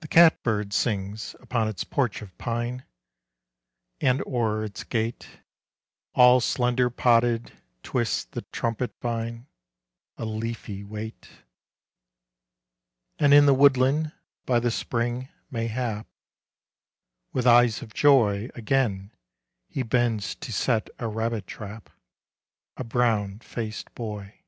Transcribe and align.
The 0.00 0.08
cat 0.08 0.42
bird 0.42 0.72
sings 0.72 1.36
upon 1.38 1.68
its 1.68 1.84
porch 1.84 2.22
of 2.22 2.34
pine; 2.38 2.86
And 4.00 4.22
o'er 4.26 4.64
its 4.64 4.84
gate, 4.84 5.40
All 6.14 6.40
slender 6.40 6.88
podded, 6.88 7.52
twists 7.82 8.24
the 8.24 8.40
trumpet 8.40 8.94
vine, 9.02 9.46
A 10.16 10.24
leafy 10.24 10.82
weight; 10.82 11.28
And 13.18 13.34
in 13.34 13.44
the 13.44 13.52
woodland, 13.52 14.12
by 14.46 14.60
the 14.60 14.70
spring, 14.70 15.28
mayhap, 15.50 16.06
With 17.34 17.46
eyes 17.46 17.82
of 17.82 17.92
joy 17.92 18.48
Again 18.54 19.12
he 19.68 19.82
bends 19.82 20.34
to 20.36 20.54
set 20.54 20.88
a 20.98 21.06
rabbit 21.06 21.46
trap, 21.46 21.90
A 22.78 22.82
brown 22.82 23.40
faced 23.40 23.94
boy. 23.94 24.40